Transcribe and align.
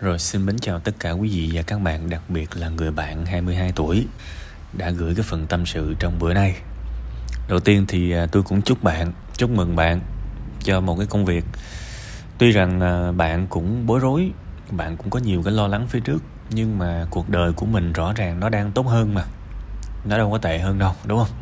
Rồi 0.00 0.18
xin 0.18 0.46
mến 0.46 0.58
chào 0.58 0.78
tất 0.78 0.92
cả 1.00 1.10
quý 1.10 1.28
vị 1.28 1.50
và 1.52 1.62
các 1.62 1.80
bạn, 1.80 2.10
đặc 2.10 2.22
biệt 2.28 2.56
là 2.56 2.68
người 2.68 2.90
bạn 2.90 3.26
22 3.26 3.72
tuổi 3.72 4.06
đã 4.72 4.90
gửi 4.90 5.14
cái 5.14 5.22
phần 5.22 5.46
tâm 5.46 5.66
sự 5.66 5.94
trong 5.98 6.18
bữa 6.18 6.34
nay. 6.34 6.56
Đầu 7.48 7.60
tiên 7.60 7.84
thì 7.88 8.12
à, 8.12 8.26
tôi 8.32 8.42
cũng 8.42 8.62
chúc 8.62 8.82
bạn, 8.82 9.12
chúc 9.36 9.50
mừng 9.50 9.76
bạn 9.76 10.00
cho 10.62 10.80
một 10.80 10.96
cái 10.98 11.06
công 11.06 11.24
việc. 11.24 11.44
Tuy 12.38 12.50
rằng 12.50 12.80
à, 12.80 13.12
bạn 13.12 13.46
cũng 13.46 13.86
bối 13.86 14.00
rối, 14.00 14.30
bạn 14.70 14.96
cũng 14.96 15.10
có 15.10 15.18
nhiều 15.18 15.42
cái 15.44 15.52
lo 15.52 15.66
lắng 15.66 15.86
phía 15.88 16.00
trước, 16.00 16.22
nhưng 16.50 16.78
mà 16.78 17.06
cuộc 17.10 17.28
đời 17.28 17.52
của 17.52 17.66
mình 17.66 17.92
rõ 17.92 18.12
ràng 18.12 18.40
nó 18.40 18.48
đang 18.48 18.72
tốt 18.72 18.86
hơn 18.86 19.14
mà. 19.14 19.24
Nó 20.04 20.18
đâu 20.18 20.30
có 20.30 20.38
tệ 20.38 20.58
hơn 20.58 20.78
đâu, 20.78 20.94
đúng 21.04 21.18
không? 21.18 21.36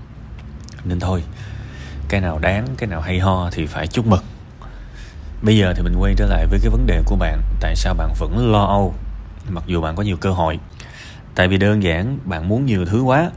Nên 0.85 1.01
thôi, 1.01 1.25
cái 2.09 2.21
nào 2.21 2.39
đáng, 2.39 2.67
cái 2.79 2.89
nào 2.89 3.01
hay 3.01 3.21
ho 3.21 3.51
thì 3.51 3.67
phải 3.67 3.87
chúc 3.87 4.07
mừng 4.07 4.25
Bây 5.43 5.59
giờ 5.59 5.75
thì 5.77 5.83
mình 5.83 5.97
quay 5.97 6.15
trở 6.17 6.27
lại 6.27 6.47
với 6.47 6.59
cái 6.63 6.71
vấn 6.71 6.87
đề 6.87 7.03
của 7.07 7.17
bạn. 7.17 7.43
Tại 7.61 7.77
sao 7.77 7.95
bạn 7.95 8.13
vẫn 8.19 8.53
lo 8.53 8.65
âu, 8.65 8.95
Mặc 9.49 9.65
dù 9.67 9.81
bạn 9.81 9.97
có 9.97 10.03
nhiều 10.03 10.17
cơ 10.17 10.31
hội? 10.31 10.59
Tại 11.35 11.49
vì 11.49 11.59
đơn 11.59 11.83
giản, 11.83 12.19
bạn 12.25 12.49
muốn 12.49 12.67
nhiều 12.67 12.87
thứ 12.87 13.03
quá, 13.03 13.31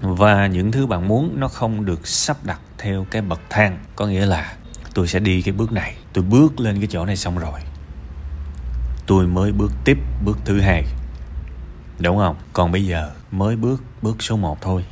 Và 0.00 0.46
những 0.46 0.72
thứ 0.72 0.86
bạn 0.86 1.08
muốn 1.08 1.40
nó 1.40 1.48
không 1.48 1.84
được 1.84 2.06
sắp 2.06 2.36
đặt 2.44 2.60
theo 2.78 3.06
cái 3.10 3.22
bậc 3.22 3.40
thang. 3.50 3.78
Có 3.96 4.06
nghĩa 4.06 4.26
là 4.26 4.56
tôi 4.94 5.08
sẽ 5.08 5.20
đi 5.20 5.42
cái 5.42 5.52
bước 5.52 5.72
này. 5.72 5.94
Tôi 6.12 6.24
bước 6.24 6.60
lên 6.60 6.76
cái 6.78 6.86
chỗ 6.90 7.06
này 7.06 7.16
xong 7.16 7.38
rồi. 7.38 7.60
Tôi 9.06 9.26
mới 9.26 9.52
bước 9.52 9.72
tiếp 9.84 9.98
bước 10.24 10.38
thứ 10.44 10.60
hai. 10.60 10.84
Đúng 11.98 12.18
không? 12.18 12.36
Còn 12.52 12.72
bây 12.72 12.86
giờ, 12.86 13.10
mới 13.30 13.56
bước 13.56 13.82
bước 14.02 14.22
số 14.22 14.36
1 14.36 14.58
thôi. 14.60 14.84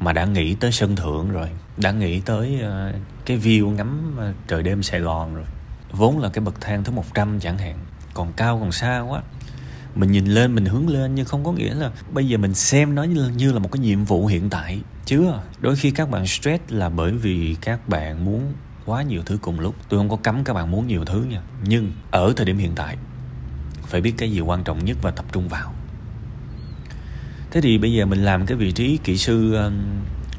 Mà 0.00 0.12
đã 0.12 0.24
nghĩ 0.24 0.54
tới 0.54 0.72
sân 0.72 0.96
thượng 0.96 1.30
rồi. 1.30 1.48
Đã 1.76 1.90
nghĩ 1.90 2.20
tới 2.20 2.60
ờ, 2.62 2.92
cái 3.26 3.38
view 3.38 3.70
ngắm 3.70 4.14
ờ, 4.18 4.32
trời 4.48 4.62
đêm 4.62 4.82
Sài 4.82 5.00
Gòn 5.00 5.34
rồi 5.34 5.44
vốn 5.90 6.18
là 6.18 6.28
cái 6.28 6.44
bậc 6.44 6.60
thang 6.60 6.84
thứ 6.84 6.92
100 6.92 7.40
chẳng 7.40 7.58
hạn, 7.58 7.78
còn 8.14 8.32
cao 8.32 8.58
còn 8.60 8.72
xa 8.72 9.00
quá. 9.00 9.22
Mình 9.94 10.12
nhìn 10.12 10.26
lên, 10.26 10.54
mình 10.54 10.64
hướng 10.64 10.88
lên 10.88 11.14
nhưng 11.14 11.24
không 11.24 11.44
có 11.44 11.52
nghĩa 11.52 11.74
là 11.74 11.90
bây 12.12 12.28
giờ 12.28 12.38
mình 12.38 12.54
xem 12.54 12.94
nó 12.94 13.02
như 13.36 13.52
là 13.52 13.58
một 13.58 13.72
cái 13.72 13.80
nhiệm 13.80 14.04
vụ 14.04 14.26
hiện 14.26 14.50
tại, 14.50 14.80
chưa. 15.04 15.42
Đôi 15.60 15.76
khi 15.76 15.90
các 15.90 16.10
bạn 16.10 16.26
stress 16.26 16.64
là 16.68 16.88
bởi 16.88 17.12
vì 17.12 17.56
các 17.60 17.88
bạn 17.88 18.24
muốn 18.24 18.52
quá 18.86 19.02
nhiều 19.02 19.22
thứ 19.26 19.38
cùng 19.42 19.60
lúc. 19.60 19.74
Tôi 19.88 20.00
không 20.00 20.08
có 20.08 20.16
cấm 20.16 20.44
các 20.44 20.52
bạn 20.52 20.70
muốn 20.70 20.86
nhiều 20.86 21.04
thứ 21.04 21.26
nha, 21.30 21.42
nhưng 21.64 21.92
ở 22.10 22.32
thời 22.36 22.46
điểm 22.46 22.58
hiện 22.58 22.72
tại, 22.74 22.96
phải 23.86 24.00
biết 24.00 24.14
cái 24.18 24.30
gì 24.30 24.40
quan 24.40 24.64
trọng 24.64 24.84
nhất 24.84 24.96
và 25.02 25.10
tập 25.10 25.24
trung 25.32 25.48
vào. 25.48 25.74
Thế 27.50 27.60
thì 27.60 27.78
bây 27.78 27.92
giờ 27.92 28.06
mình 28.06 28.24
làm 28.24 28.46
cái 28.46 28.56
vị 28.56 28.72
trí 28.72 28.98
kỹ 29.04 29.16
sư 29.16 29.56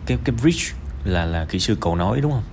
cái 0.05 0.17
cái 0.23 0.35
bridge 0.41 0.63
là 1.03 1.25
là 1.25 1.45
kỹ 1.45 1.59
sư 1.59 1.77
cầu 1.81 1.95
nối, 1.95 2.21
đúng 2.21 2.31
không? 2.31 2.43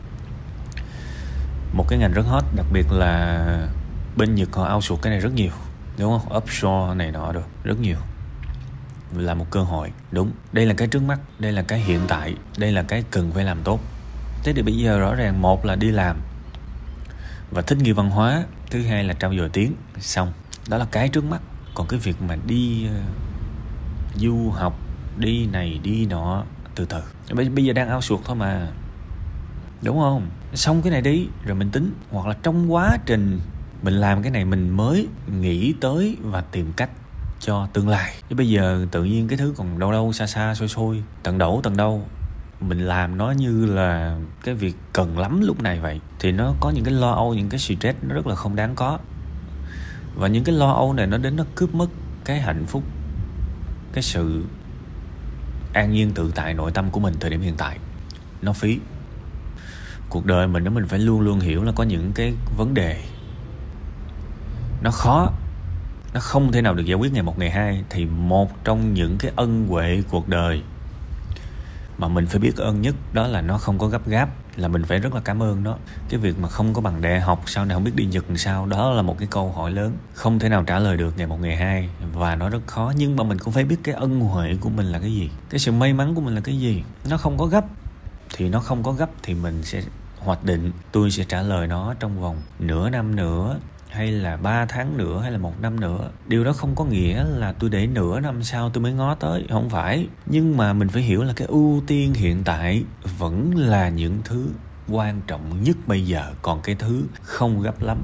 Một 1.77 1.89
cái 1.89 1.99
ngành 1.99 2.13
rất 2.13 2.27
hot 2.27 2.45
đặc 2.57 2.67
biệt 2.73 2.93
là 2.93 3.69
bên 4.17 4.35
Nhật 4.35 4.53
họ 4.53 4.75
outsource 4.75 5.03
cái 5.03 5.11
này 5.11 5.21
rất 5.21 5.33
nhiều 5.35 5.53
đúng 5.99 6.19
không? 6.19 6.43
Offshore 6.43 6.97
này 6.97 7.13
nọ 7.13 7.33
được 7.33 7.47
rất 7.65 7.81
nhiều. 7.81 7.97
Là 9.17 9.35
một 9.35 9.47
cơ 9.51 9.63
hội 9.63 9.93
đúng. 10.11 10.31
Đây 10.53 10.67
là 10.67 10.75
cái 10.75 10.89
trước 10.89 11.03
mắt 11.03 11.21
đây 11.39 11.53
là 11.53 11.63
cái 11.63 11.79
hiện 11.79 12.01
tại 12.09 12.35
đây 12.59 12.73
là 12.73 12.83
cái 12.83 13.05
cần 13.11 13.33
phải 13.33 13.45
làm 13.45 13.63
tốt. 13.65 13.81
Thế 14.45 14.53
thì 14.53 14.63
bây 14.63 14.77
giờ 14.77 14.99
rõ 14.99 15.15
ràng 15.15 15.43
một 15.43 15.65
là 15.65 15.77
đi 15.77 15.91
làm 15.91 16.17
và 17.51 17.63
thích 17.63 17.79
nghi 17.79 17.93
văn 17.93 18.11
hóa 18.11 18.45
thứ 18.71 18.83
hai 18.83 19.05
là 19.05 19.15
trao 19.15 19.35
dồi 19.35 19.49
tiếng 19.49 19.75
xong. 19.99 20.33
Đó 20.69 20.77
là 20.77 20.87
cái 20.91 21.09
trước 21.09 21.25
mắt. 21.25 21.41
Còn 21.75 21.87
cái 21.87 22.01
việc 22.01 22.23
mà 22.23 22.37
đi 22.47 22.89
uh, 22.89 24.21
du 24.21 24.51
học 24.51 24.79
đi 25.17 25.47
này 25.47 25.81
đi 25.83 26.07
nọ 26.07 26.45
từ 26.75 26.85
từ. 26.85 27.03
Bây 27.35 27.65
giờ 27.65 27.73
đang 27.73 27.89
ao 27.89 28.01
suột 28.01 28.21
thôi 28.25 28.37
mà 28.37 28.69
đúng 29.83 29.99
không? 29.99 30.29
Xong 30.57 30.83
cái 30.83 30.91
này 30.91 31.03
đi, 31.03 31.29
rồi 31.45 31.55
mình 31.55 31.71
tính. 31.71 31.93
Hoặc 32.11 32.27
là 32.27 32.35
trong 32.43 32.73
quá 32.73 32.99
trình 33.07 33.41
mình 33.83 33.95
làm 33.95 34.23
cái 34.23 34.31
này, 34.31 34.45
mình 34.45 34.71
mới 34.71 35.09
nghĩ 35.41 35.75
tới 35.81 36.17
và 36.23 36.41
tìm 36.41 36.73
cách 36.77 36.91
cho 37.41 37.69
tương 37.73 37.89
lai. 37.89 38.15
Chứ 38.31 38.37
bây 38.37 38.49
giờ 38.49 38.87
tự 38.91 39.05
nhiên 39.05 39.29
cái 39.29 39.39
thứ 39.39 39.55
còn 39.57 39.79
đâu 39.79 39.93
đâu 39.93 40.13
xa 40.13 40.27
xa, 40.27 40.55
xôi 40.55 40.69
xôi, 40.69 41.03
tận 41.23 41.39
đổ, 41.39 41.61
tận 41.63 41.77
đâu 41.77 42.07
mình 42.61 42.87
làm 42.87 43.19
nó 43.19 43.31
như 43.31 43.67
là 43.67 44.19
cái 44.45 44.55
việc 44.55 44.77
cần 44.93 45.19
lắm 45.19 45.41
lúc 45.41 45.63
này 45.63 45.81
vậy. 45.81 46.01
Thì 46.19 46.33
nó 46.33 46.55
có 46.61 46.71
những 46.71 46.85
cái 46.85 46.95
lo 46.95 47.11
âu, 47.11 47.35
những 47.35 47.49
cái 47.49 47.59
stress 47.59 47.99
nó 48.03 48.15
rất 48.15 48.27
là 48.27 48.35
không 48.35 48.57
đáng 48.57 48.75
có. 48.75 48.99
Và 50.15 50.29
những 50.29 50.45
cái 50.45 50.55
lo 50.55 50.73
âu 50.73 50.93
này 50.93 51.07
nó 51.07 51.19
đến 51.19 51.37
nó 51.37 51.45
cướp 51.55 51.75
mất 51.75 51.89
cái 52.25 52.41
hạnh 52.41 52.65
phúc, 52.67 52.83
cái 53.93 54.03
sự 54.03 54.45
an 55.73 55.93
nhiên 55.93 56.13
tự 56.15 56.33
tại 56.35 56.55
nội 56.55 56.71
tâm 56.71 56.91
của 56.91 57.01
mình 57.01 57.15
thời 57.21 57.31
điểm 57.31 57.41
hiện 57.41 57.55
tại. 57.59 57.79
Nó 58.43 58.53
phí 58.53 58.79
cuộc 60.09 60.27
đời 60.27 60.47
mình 60.47 60.65
đó 60.65 60.71
mình 60.71 60.87
phải 60.87 60.99
luôn 60.99 61.21
luôn 61.21 61.41
hiểu 61.41 61.63
là 61.65 61.73
có 61.73 61.85
những 61.85 62.13
cái 62.15 62.33
vấn 62.57 62.75
đề. 62.75 63.03
Nó 64.83 64.91
khó. 64.91 65.31
Nó 66.15 66.21
không 66.21 66.53
thể 66.53 66.63
nào 66.63 66.75
được 66.75 66.85
giải 66.85 66.95
quyết 66.95 67.13
ngày 67.13 67.23
một 67.23 67.39
ngày 67.39 67.51
hai. 67.51 67.85
Thì 67.91 68.05
một 68.05 68.65
trong 68.65 68.95
những 68.95 69.17
cái 69.19 69.33
ân 69.37 69.67
huệ 69.69 70.03
cuộc 70.11 70.29
đời 70.29 70.63
mà 71.99 72.09
mình 72.09 72.27
phải 72.27 72.39
biết 72.39 72.57
ơn 72.57 72.83
nhất 72.83 72.95
đó 73.13 73.27
là 73.27 73.41
nó 73.41 73.59
không 73.59 73.79
có 73.79 73.87
gấp 73.87 74.09
gáp, 74.09 74.29
là 74.57 74.69
mình 74.69 74.85
phải 74.85 74.99
rất 74.99 75.15
là 75.15 75.21
cảm 75.21 75.43
ơn 75.43 75.63
nó. 75.63 75.77
Cái 76.09 76.21
việc 76.21 76.39
mà 76.39 76.49
không 76.49 76.75
có 76.75 76.81
bằng 76.81 77.03
đại 77.03 77.21
học, 77.21 77.43
sau 77.47 77.65
này 77.65 77.75
không 77.75 77.85
biết 77.85 77.93
đi 77.95 78.05
nhật 78.05 78.25
làm 78.29 78.37
sao, 78.37 78.67
đó 78.67 78.91
là 78.91 79.03
một 79.03 79.19
cái 79.19 79.29
câu 79.31 79.53
hỏi 79.53 79.71
lớn, 79.71 79.97
không 80.15 80.39
thể 80.39 80.49
nào 80.49 80.65
trả 80.65 80.79
lời 80.79 80.97
được 80.97 81.15
ngày 81.17 81.27
một 81.27 81.41
ngày 81.41 81.57
hai. 81.57 81.89
Và 82.13 82.35
nó 82.35 82.49
rất 82.49 82.67
khó, 82.67 82.93
nhưng 82.97 83.17
mà 83.17 83.25
mình 83.25 83.39
cũng 83.39 83.53
phải 83.53 83.65
biết 83.65 83.77
cái 83.83 83.95
ân 83.95 84.21
huệ 84.21 84.57
của 84.61 84.69
mình 84.69 84.87
là 84.87 84.99
cái 84.99 85.13
gì. 85.13 85.31
Cái 85.51 85.59
sự 85.59 85.73
may 85.73 85.93
mắn 85.93 86.15
của 86.15 86.21
mình 86.21 86.35
là 86.35 86.41
cái 86.41 86.59
gì. 86.59 86.85
Nó 87.11 87.17
không 87.17 87.39
có 87.39 87.47
gấp 87.47 87.65
thì 88.37 88.49
nó 88.49 88.61
không 88.61 88.83
có 88.83 88.93
gấp 88.93 89.11
thì 89.23 89.35
mình 89.35 89.63
sẽ 89.63 89.83
hoạch 90.19 90.45
định. 90.45 90.73
Tôi 90.93 91.11
sẽ 91.11 91.25
trả 91.25 91.43
lời 91.43 91.67
nó 91.67 91.95
trong 92.01 92.21
vòng 92.21 92.37
nửa 92.59 92.91
năm 92.91 93.17
nữa, 93.17 93.59
hay 93.91 94.13
là 94.13 94.37
3 94.37 94.67
tháng 94.67 94.97
nữa, 94.97 95.21
hay 95.23 95.33
là 95.33 95.39
một 95.39 95.61
năm 95.61 95.81
nữa. 95.81 96.11
Điều 96.27 96.45
đó 96.45 96.53
không 96.53 96.75
có 96.75 96.85
nghĩa 96.85 97.25
là 97.25 97.53
tôi 97.53 97.71
để 97.71 97.87
nửa 97.87 98.21
năm 98.21 98.43
sau 98.43 98.71
tôi 98.71 98.83
mới 98.83 98.93
ngó 98.93 99.15
tới, 99.15 99.47
không 99.51 99.71
phải. 99.71 100.07
Nhưng 100.27 100.57
mà 100.57 100.73
mình 100.73 100.89
phải 100.89 101.03
hiểu 101.03 101.23
là 101.23 101.33
cái 101.37 101.49
ưu 101.49 101.83
tiên 101.87 102.15
hiện 102.15 102.43
tại 102.45 102.85
vẫn 103.19 103.57
là 103.57 103.89
những 103.89 104.21
thứ 104.25 104.49
quan 104.89 105.21
trọng 105.27 105.63
nhất 105.63 105.77
bây 105.87 106.07
giờ. 106.07 106.33
Còn 106.43 106.61
cái 106.63 106.75
thứ 106.75 107.05
không 107.23 107.63
gấp 107.63 107.83
lắm 107.83 107.99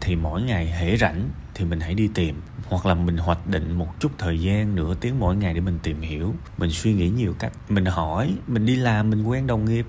thì 0.00 0.16
mỗi 0.16 0.42
ngày 0.42 0.66
hễ 0.66 0.96
rảnh 0.96 1.28
thì 1.54 1.64
mình 1.64 1.80
hãy 1.80 1.94
đi 1.94 2.08
tìm 2.14 2.42
hoặc 2.68 2.86
là 2.86 2.94
mình 2.94 3.16
hoạch 3.16 3.46
định 3.46 3.72
một 3.72 4.00
chút 4.00 4.12
thời 4.18 4.40
gian 4.40 4.74
nửa 4.74 4.94
tiếng 4.94 5.18
mỗi 5.18 5.36
ngày 5.36 5.54
để 5.54 5.60
mình 5.60 5.78
tìm 5.82 6.00
hiểu, 6.00 6.34
mình 6.58 6.70
suy 6.70 6.92
nghĩ 6.92 7.08
nhiều 7.08 7.34
cách, 7.38 7.52
mình 7.68 7.84
hỏi, 7.84 8.34
mình 8.46 8.66
đi 8.66 8.76
làm, 8.76 9.10
mình 9.10 9.24
quen 9.24 9.46
đồng 9.46 9.64
nghiệp, 9.64 9.86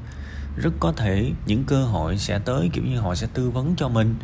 rất 0.56 0.74
có 0.80 0.92
thể 0.92 1.32
những 1.46 1.64
cơ 1.64 1.84
hội 1.84 2.18
sẽ 2.18 2.40
tới, 2.40 2.70
kiểu 2.74 2.84
như 2.84 3.00
họ 3.00 3.16
sẽ 3.16 3.28
tư 3.34 3.50
vấn 3.50 3.76
cho 3.78 3.90
mình. 3.90 4.16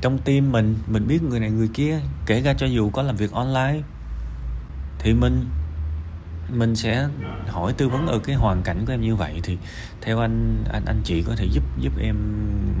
Trong 0.00 0.18
tim 0.18 0.52
mình 0.52 0.76
mình 0.86 1.06
biết 1.06 1.22
người 1.22 1.40
này 1.40 1.50
người 1.50 1.68
kia, 1.74 2.00
kể 2.26 2.42
cả 2.42 2.54
cho 2.54 2.66
dù 2.66 2.90
có 2.90 3.02
làm 3.02 3.16
việc 3.16 3.32
online, 3.32 3.80
thì 4.98 5.14
mình 5.14 5.44
mình 6.50 6.76
sẽ 6.76 7.08
hỏi 7.48 7.72
tư 7.72 7.88
vấn 7.88 8.06
ở 8.06 8.18
cái 8.18 8.36
hoàn 8.36 8.62
cảnh 8.62 8.84
của 8.86 8.92
em 8.92 9.00
như 9.00 9.16
vậy. 9.16 9.40
Thì 9.42 9.58
theo 10.00 10.18
anh 10.18 10.64
anh 10.72 10.84
anh 10.84 11.00
chị 11.04 11.22
có 11.22 11.34
thể 11.36 11.46
giúp 11.52 11.62
giúp 11.80 11.92
em 12.00 12.16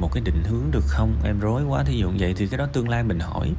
một 0.00 0.10
cái 0.12 0.22
định 0.24 0.42
hướng 0.44 0.70
được 0.70 0.84
không? 0.86 1.14
Em 1.24 1.40
rối 1.40 1.64
quá, 1.64 1.84
thí 1.84 1.98
dụ 1.98 2.10
vậy 2.18 2.34
thì 2.36 2.46
cái 2.46 2.58
đó 2.58 2.66
tương 2.66 2.88
lai 2.88 3.02
mình 3.02 3.20
hỏi 3.20 3.52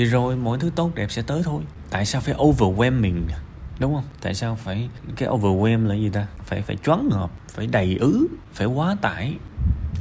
thì 0.00 0.06
rồi 0.06 0.36
mọi 0.36 0.58
thứ 0.58 0.70
tốt 0.76 0.94
đẹp 0.94 1.10
sẽ 1.10 1.22
tới 1.22 1.42
thôi. 1.44 1.62
Tại 1.90 2.06
sao 2.06 2.20
phải 2.20 2.34
overwhelming 2.34 3.22
đúng 3.78 3.94
không? 3.94 4.04
Tại 4.20 4.34
sao 4.34 4.56
phải 4.56 4.88
cái 5.16 5.28
overwhelm 5.28 5.86
là 5.86 5.94
gì 5.94 6.10
ta? 6.10 6.26
Phải 6.44 6.62
phải 6.62 6.76
choáng 6.76 7.08
ngợp 7.10 7.30
phải 7.48 7.66
đầy 7.66 7.96
ứ 8.00 8.26
phải 8.52 8.66
quá 8.66 8.96
tải. 9.00 9.34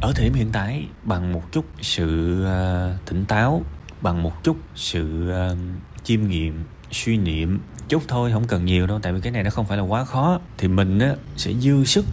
Ở 0.01 0.11
thời 0.15 0.25
điểm 0.25 0.33
hiện 0.33 0.49
tại 0.51 0.87
bằng 1.03 1.33
một 1.33 1.51
chút 1.51 1.65
sự 1.81 2.37
uh, 2.43 3.05
tỉnh 3.05 3.25
táo 3.25 3.61
bằng 4.01 4.23
một 4.23 4.43
chút 4.43 4.57
sự 4.75 5.31
uh, 5.51 5.57
chiêm 6.03 6.27
nghiệm 6.27 6.63
suy 6.91 7.17
niệm 7.17 7.59
chút 7.89 8.03
thôi 8.07 8.31
không 8.33 8.47
cần 8.47 8.65
nhiều 8.65 8.87
đâu. 8.87 8.99
Tại 8.99 9.13
vì 9.13 9.21
cái 9.21 9.31
này 9.31 9.43
nó 9.43 9.49
không 9.49 9.65
phải 9.65 9.77
là 9.77 9.83
quá 9.83 10.05
khó. 10.05 10.39
Thì 10.57 10.67
mình 10.67 10.99
á 10.99 11.15
sẽ 11.37 11.53
dư 11.53 11.85
sức 11.85 12.05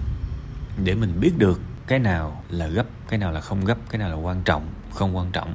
để 0.85 0.95
mình 0.95 1.21
biết 1.21 1.33
được 1.39 1.61
cái 1.87 1.99
nào 1.99 2.43
là 2.51 2.67
gấp 2.67 2.87
cái 3.09 3.19
nào 3.19 3.33
là 3.33 3.41
không 3.41 3.65
gấp 3.65 3.79
cái 3.91 3.99
nào 3.99 4.11
là 4.11 4.17
quan 4.17 4.43
trọng 4.45 4.67
không 4.97 5.17
quan 5.17 5.31
trọng. 5.33 5.55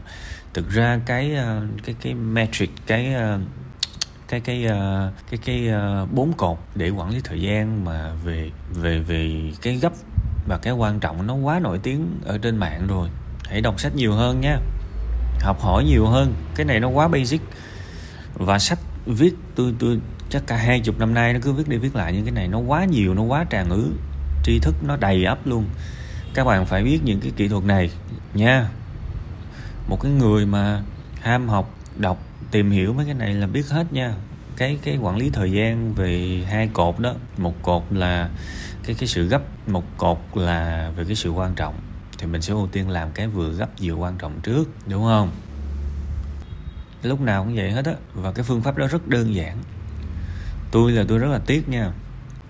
Thực 0.53 0.69
ra 0.69 0.99
cái 1.05 1.35
ờ, 1.35 1.61
cái 1.83 1.95
cái 2.01 2.13
metric, 2.13 2.69
cái 2.87 3.13
ờ, 3.13 3.39
cái 4.27 4.39
cái 4.39 4.65
ờ, 4.65 5.11
cái 5.31 5.39
cái 5.45 5.69
bốn 6.11 6.33
cột 6.33 6.57
để 6.75 6.89
quản 6.89 7.09
lý 7.09 7.21
thời 7.23 7.41
gian 7.41 7.85
mà 7.85 8.11
về 8.23 8.51
về 8.73 8.99
về 8.99 9.51
cái 9.61 9.75
gấp 9.75 9.93
và 10.47 10.57
cái 10.57 10.73
quan 10.73 10.99
trọng 10.99 11.27
nó 11.27 11.33
quá 11.33 11.59
nổi 11.59 11.79
tiếng 11.83 12.19
ở 12.25 12.37
trên 12.37 12.57
mạng 12.57 12.87
rồi. 12.87 13.09
Hãy 13.45 13.61
đọc 13.61 13.79
sách 13.79 13.95
nhiều 13.95 14.13
hơn 14.13 14.41
nha. 14.41 14.57
Học 15.39 15.61
hỏi 15.61 15.83
nhiều 15.83 16.05
hơn. 16.07 16.33
Cái 16.55 16.65
này 16.65 16.79
nó 16.79 16.87
quá 16.87 17.07
basic. 17.07 17.41
Và 18.33 18.59
sách 18.59 18.79
viết, 19.05 19.33
tôi 19.55 19.73
tôi 19.79 19.99
chắc 20.29 20.43
cả 20.47 20.55
hai 20.55 20.79
chục 20.79 20.99
năm 20.99 21.13
nay 21.13 21.33
nó 21.33 21.39
cứ 21.43 21.53
viết 21.53 21.67
đi 21.67 21.77
viết 21.77 21.95
lại 21.95 22.13
những 22.13 22.25
cái 22.25 22.31
này. 22.31 22.47
Nó 22.47 22.59
quá 22.59 22.85
nhiều, 22.85 23.13
nó 23.13 23.21
quá 23.21 23.45
tràn 23.49 23.69
ngữ. 23.69 23.87
Tri 24.43 24.59
thức 24.59 24.75
nó 24.87 24.95
đầy 24.95 25.25
ắp 25.25 25.39
luôn. 25.45 25.65
Các 26.33 26.43
bạn 26.43 26.65
phải 26.65 26.83
biết 26.83 26.99
những 27.03 27.19
cái 27.19 27.31
kỹ 27.35 27.47
thuật 27.47 27.63
này 27.63 27.91
nha 28.33 28.69
một 29.91 29.99
cái 30.01 30.11
người 30.11 30.45
mà 30.45 30.81
ham 31.21 31.49
học, 31.49 31.75
đọc, 31.97 32.23
tìm 32.51 32.71
hiểu 32.71 32.93
mấy 32.93 33.05
cái 33.05 33.13
này 33.13 33.33
là 33.33 33.47
biết 33.47 33.69
hết 33.69 33.93
nha. 33.93 34.15
Cái 34.57 34.77
cái 34.83 34.97
quản 34.97 35.17
lý 35.17 35.29
thời 35.29 35.51
gian 35.51 35.93
về 35.93 36.43
hai 36.49 36.69
cột 36.73 36.99
đó, 36.99 37.13
một 37.37 37.63
cột 37.63 37.83
là 37.89 38.29
cái 38.83 38.95
cái 38.99 39.07
sự 39.07 39.27
gấp, 39.27 39.41
một 39.67 39.83
cột 39.97 40.17
là 40.33 40.91
về 40.95 41.03
cái 41.05 41.15
sự 41.15 41.29
quan 41.29 41.55
trọng. 41.55 41.75
Thì 42.17 42.27
mình 42.27 42.41
sẽ 42.41 42.53
ưu 42.53 42.67
tiên 42.67 42.89
làm 42.89 43.11
cái 43.11 43.27
vừa 43.27 43.49
gấp 43.49 43.69
vừa 43.81 43.93
quan 43.93 44.17
trọng 44.17 44.41
trước, 44.41 44.69
đúng 44.87 45.03
không? 45.03 45.31
Lúc 47.03 47.21
nào 47.21 47.43
cũng 47.43 47.55
vậy 47.55 47.71
hết 47.71 47.85
á, 47.85 47.93
và 48.13 48.31
cái 48.31 48.43
phương 48.43 48.61
pháp 48.61 48.77
đó 48.77 48.87
rất 48.87 49.07
đơn 49.07 49.35
giản. 49.35 49.57
Tôi 50.71 50.91
là 50.91 51.03
tôi 51.07 51.17
rất 51.17 51.27
là 51.31 51.39
tiếc 51.45 51.69
nha 51.69 51.91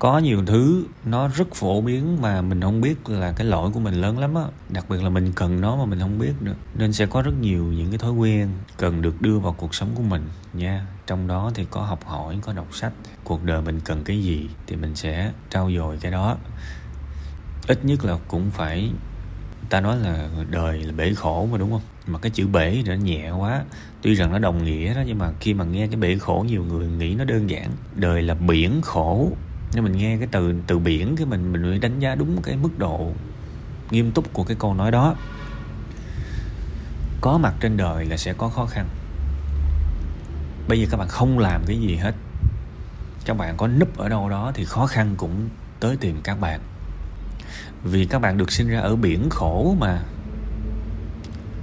có 0.01 0.17
nhiều 0.17 0.43
thứ 0.45 0.85
nó 1.05 1.27
rất 1.27 1.55
phổ 1.55 1.81
biến 1.81 2.21
mà 2.21 2.41
mình 2.41 2.61
không 2.61 2.81
biết 2.81 3.09
là 3.09 3.31
cái 3.31 3.47
lỗi 3.47 3.71
của 3.73 3.79
mình 3.79 3.93
lớn 3.93 4.19
lắm 4.19 4.35
á. 4.35 4.43
Đặc 4.69 4.85
biệt 4.89 5.03
là 5.03 5.09
mình 5.09 5.31
cần 5.35 5.61
nó 5.61 5.75
mà 5.75 5.85
mình 5.85 5.99
không 5.99 6.19
biết 6.19 6.33
nữa. 6.39 6.53
Nên 6.75 6.93
sẽ 6.93 7.05
có 7.05 7.21
rất 7.21 7.31
nhiều 7.41 7.63
những 7.63 7.89
cái 7.89 7.97
thói 7.97 8.11
quen 8.11 8.49
cần 8.77 9.01
được 9.01 9.21
đưa 9.21 9.39
vào 9.39 9.53
cuộc 9.53 9.75
sống 9.75 9.89
của 9.95 10.01
mình 10.01 10.21
nha. 10.53 10.85
Trong 11.07 11.27
đó 11.27 11.51
thì 11.55 11.65
có 11.69 11.81
học 11.81 12.05
hỏi, 12.05 12.39
có 12.41 12.53
đọc 12.53 12.67
sách. 12.71 12.93
Cuộc 13.23 13.43
đời 13.43 13.61
mình 13.61 13.79
cần 13.85 14.03
cái 14.03 14.23
gì 14.23 14.49
thì 14.67 14.75
mình 14.75 14.95
sẽ 14.95 15.31
trau 15.49 15.71
dồi 15.77 15.97
cái 16.01 16.11
đó. 16.11 16.37
Ít 17.67 17.85
nhất 17.85 18.05
là 18.05 18.17
cũng 18.27 18.51
phải, 18.51 18.91
ta 19.69 19.81
nói 19.81 19.97
là 19.97 20.29
đời 20.49 20.83
là 20.83 20.93
bể 20.93 21.13
khổ 21.13 21.47
mà, 21.51 21.57
đúng 21.57 21.71
không? 21.71 21.81
Mà 22.07 22.19
cái 22.19 22.31
chữ 22.31 22.47
bể 22.47 22.83
nó 22.85 22.93
nhẹ 22.93 23.31
quá. 23.31 23.63
Tuy 24.01 24.13
rằng 24.13 24.31
nó 24.31 24.39
đồng 24.39 24.63
nghĩa 24.63 24.93
đó, 24.93 25.01
nhưng 25.07 25.17
mà 25.17 25.31
khi 25.39 25.53
mà 25.53 25.65
nghe 25.65 25.87
cái 25.87 25.95
bể 25.95 26.17
khổ, 26.17 26.45
nhiều 26.47 26.63
người 26.63 26.87
nghĩ 26.87 27.15
nó 27.15 27.23
đơn 27.23 27.49
giản. 27.49 27.69
Đời 27.95 28.21
là 28.21 28.33
biển 28.33 28.81
khổ 28.81 29.31
nếu 29.73 29.83
mình 29.83 29.97
nghe 29.97 30.17
cái 30.17 30.27
từ 30.31 30.53
từ 30.67 30.79
biển 30.79 31.15
cái 31.15 31.25
mình 31.25 31.51
mình 31.51 31.63
phải 31.69 31.79
đánh 31.79 31.99
giá 31.99 32.15
đúng 32.15 32.41
cái 32.41 32.55
mức 32.55 32.79
độ 32.79 33.11
nghiêm 33.91 34.11
túc 34.11 34.33
của 34.33 34.43
cái 34.43 34.57
câu 34.59 34.73
nói 34.73 34.91
đó. 34.91 35.15
Có 37.21 37.37
mặt 37.37 37.53
trên 37.59 37.77
đời 37.77 38.05
là 38.05 38.17
sẽ 38.17 38.33
có 38.33 38.49
khó 38.49 38.65
khăn. 38.65 38.87
Bây 40.67 40.79
giờ 40.79 40.87
các 40.91 40.97
bạn 40.97 41.07
không 41.07 41.39
làm 41.39 41.61
cái 41.67 41.77
gì 41.79 41.95
hết. 41.95 42.15
Các 43.25 43.37
bạn 43.37 43.57
có 43.57 43.67
núp 43.67 43.97
ở 43.97 44.09
đâu 44.09 44.29
đó 44.29 44.51
thì 44.55 44.65
khó 44.65 44.87
khăn 44.87 45.15
cũng 45.17 45.49
tới 45.79 45.97
tìm 45.97 46.21
các 46.23 46.39
bạn. 46.39 46.59
Vì 47.83 48.05
các 48.05 48.19
bạn 48.19 48.37
được 48.37 48.51
sinh 48.51 48.67
ra 48.67 48.79
ở 48.79 48.95
biển 48.95 49.29
khổ 49.29 49.75
mà. 49.79 50.03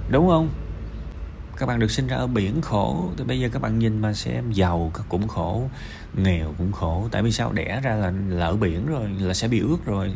Đúng 0.09 0.27
không? 0.27 0.49
Các 1.59 1.65
bạn 1.65 1.79
được 1.79 1.91
sinh 1.91 2.07
ra 2.07 2.17
ở 2.17 2.27
biển 2.27 2.61
khổ. 2.61 3.11
Thì 3.17 3.23
bây 3.23 3.39
giờ 3.39 3.49
các 3.53 3.61
bạn 3.61 3.79
nhìn 3.79 4.01
mà 4.01 4.13
xem 4.13 4.51
giàu 4.51 4.91
cũng 5.09 5.27
khổ 5.27 5.69
nghèo 6.17 6.53
cũng 6.57 6.71
khổ. 6.71 7.07
Tại 7.11 7.21
vì 7.23 7.31
sao? 7.31 7.51
Đẻ 7.53 7.81
ra 7.83 7.95
là, 7.95 8.13
là 8.29 8.45
ở 8.45 8.55
biển 8.55 8.85
rồi 8.85 9.09
là 9.19 9.33
sẽ 9.33 9.47
bị 9.47 9.59
ướt 9.59 9.77
rồi. 9.85 10.13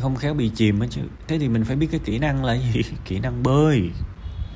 Không 0.00 0.16
khéo 0.16 0.34
bị 0.34 0.50
chìm 0.54 0.80
á 0.80 0.86
chứ. 0.90 1.00
Thế 1.28 1.38
thì 1.38 1.48
mình 1.48 1.64
phải 1.64 1.76
biết 1.76 1.88
cái 1.90 2.00
kỹ 2.04 2.18
năng 2.18 2.44
là 2.44 2.54
gì? 2.54 2.82
Kỹ 3.04 3.20
năng 3.20 3.42
bơi 3.42 3.90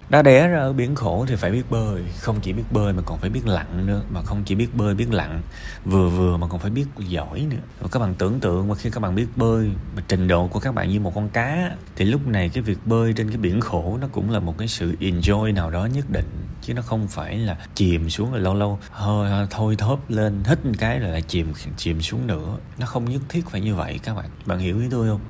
đã 0.08 0.22
đẻ 0.22 0.48
ra 0.48 0.58
ở 0.58 0.72
biển 0.72 0.94
khổ 0.94 1.24
thì 1.28 1.36
phải 1.36 1.50
biết 1.50 1.70
bơi, 1.70 2.02
không 2.18 2.40
chỉ 2.42 2.52
biết 2.52 2.62
bơi 2.70 2.92
mà 2.92 3.02
còn 3.06 3.18
phải 3.18 3.30
biết 3.30 3.46
lặn 3.46 3.86
nữa, 3.86 4.02
mà 4.10 4.22
không 4.22 4.42
chỉ 4.44 4.54
biết 4.54 4.74
bơi 4.74 4.94
biết 4.94 5.12
lặn, 5.12 5.42
vừa 5.84 6.08
vừa 6.08 6.36
mà 6.36 6.46
còn 6.46 6.60
phải 6.60 6.70
biết 6.70 6.84
giỏi 6.98 7.46
nữa. 7.50 7.56
Và 7.80 7.88
các 7.92 8.00
bạn 8.00 8.14
tưởng 8.14 8.40
tượng 8.40 8.68
mà 8.68 8.74
khi 8.74 8.90
các 8.90 9.00
bạn 9.00 9.14
biết 9.14 9.26
bơi 9.36 9.70
mà 9.96 10.02
trình 10.08 10.28
độ 10.28 10.46
của 10.46 10.60
các 10.60 10.74
bạn 10.74 10.90
như 10.90 11.00
một 11.00 11.14
con 11.14 11.28
cá, 11.28 11.70
thì 11.96 12.04
lúc 12.04 12.26
này 12.26 12.48
cái 12.48 12.62
việc 12.62 12.78
bơi 12.84 13.12
trên 13.12 13.28
cái 13.28 13.38
biển 13.38 13.60
khổ 13.60 13.98
nó 14.00 14.08
cũng 14.12 14.30
là 14.30 14.40
một 14.40 14.58
cái 14.58 14.68
sự 14.68 14.94
enjoy 15.00 15.54
nào 15.54 15.70
đó 15.70 15.86
nhất 15.86 16.04
định, 16.10 16.28
chứ 16.62 16.74
nó 16.74 16.82
không 16.82 17.08
phải 17.08 17.38
là 17.38 17.56
chìm 17.74 18.10
xuống 18.10 18.32
rồi 18.32 18.40
lâu 18.40 18.54
lâu 18.54 18.78
hơi 18.90 19.46
thôi 19.50 19.76
thóp 19.76 20.10
lên, 20.10 20.42
hít 20.44 20.64
một 20.66 20.72
cái 20.78 20.98
rồi 20.98 21.10
lại 21.10 21.22
chìm 21.22 21.52
chìm 21.76 22.02
xuống 22.02 22.26
nữa. 22.26 22.56
Nó 22.78 22.86
không 22.86 23.04
nhất 23.04 23.22
thiết 23.28 23.48
phải 23.50 23.60
như 23.60 23.74
vậy 23.74 24.00
các 24.02 24.14
bạn. 24.14 24.26
Bạn 24.46 24.58
hiểu 24.58 24.78
ý 24.80 24.86
tôi 24.90 25.08
không? 25.08 25.20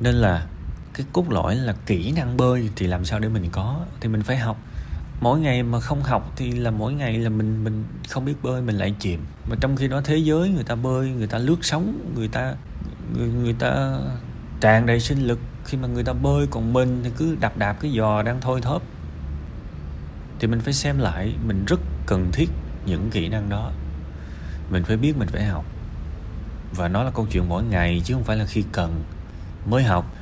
Nên 0.00 0.14
là 0.14 0.46
cái 0.96 1.06
cốt 1.12 1.30
lõi 1.30 1.56
là 1.56 1.74
kỹ 1.86 2.12
năng 2.12 2.36
bơi 2.36 2.70
thì 2.76 2.86
làm 2.86 3.04
sao 3.04 3.18
để 3.18 3.28
mình 3.28 3.50
có, 3.52 3.80
thì 4.00 4.08
mình 4.08 4.22
phải 4.22 4.36
học. 4.36 4.56
Mỗi 5.20 5.40
ngày 5.40 5.62
mà 5.62 5.80
không 5.80 6.02
học 6.02 6.32
thì 6.36 6.52
là 6.52 6.70
mỗi 6.70 6.92
ngày 6.92 7.18
là 7.18 7.30
mình 7.30 7.64
mình 7.64 7.84
không 8.08 8.24
biết 8.24 8.34
bơi, 8.42 8.62
mình 8.62 8.76
lại 8.76 8.94
chìm. 8.98 9.24
Mà 9.50 9.56
trong 9.60 9.76
khi 9.76 9.88
đó 9.88 10.00
thế 10.04 10.16
giới 10.16 10.48
người 10.48 10.64
ta 10.64 10.74
bơi, 10.74 11.08
người 11.08 11.26
ta 11.26 11.38
lướt 11.38 11.56
sóng, 11.62 12.12
người 12.14 12.28
ta, 12.28 12.54
người 13.16 13.28
người 13.28 13.52
ta 13.52 13.98
tràn 14.60 14.86
đầy 14.86 15.00
sinh 15.00 15.26
lực. 15.26 15.38
Khi 15.64 15.78
mà 15.78 15.88
người 15.88 16.04
ta 16.04 16.12
bơi 16.12 16.46
còn 16.50 16.72
mình 16.72 17.00
thì 17.04 17.10
cứ 17.16 17.36
đạp 17.40 17.56
đạp 17.56 17.76
cái 17.80 17.92
giò 17.96 18.22
đang 18.22 18.40
thôi 18.40 18.60
thóp. 18.60 18.82
Thì 20.38 20.46
mình 20.46 20.60
phải 20.60 20.72
xem 20.72 20.98
lại, 20.98 21.34
mình 21.46 21.64
rất 21.64 21.80
cần 22.06 22.30
thiết 22.32 22.50
những 22.86 23.10
kỹ 23.10 23.28
năng 23.28 23.48
đó. 23.48 23.72
Mình 24.70 24.84
phải 24.84 24.96
biết 24.96 25.16
mình 25.18 25.28
phải 25.28 25.44
học. 25.44 25.64
Và 26.76 26.88
nó 26.88 27.02
là 27.02 27.10
câu 27.10 27.26
chuyện 27.30 27.48
mỗi 27.48 27.64
ngày 27.64 28.02
chứ 28.04 28.14
không 28.14 28.24
phải 28.24 28.36
là 28.36 28.46
khi 28.46 28.64
cần. 28.72 29.04
Mới 29.66 29.82
học 29.82 30.15